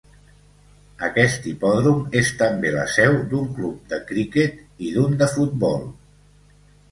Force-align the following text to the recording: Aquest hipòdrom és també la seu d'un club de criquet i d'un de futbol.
Aquest 1.07 1.43
hipòdrom 1.49 1.99
és 2.21 2.31
també 2.39 2.71
la 2.77 2.85
seu 2.95 3.13
d'un 3.33 3.51
club 3.59 3.93
de 3.93 4.01
criquet 4.13 4.57
i 4.87 4.95
d'un 4.95 5.15
de 5.23 5.29
futbol. 5.37 5.85